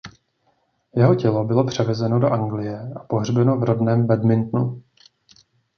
Jeho 0.95 1.15
tělo 1.15 1.43
bylo 1.43 1.63
převezeno 1.65 2.19
do 2.19 2.33
Anglie 2.33 2.93
a 2.95 2.99
pohřbeno 2.99 3.57
v 3.57 3.63
rodném 3.63 4.07
Badmintonu. 4.07 4.83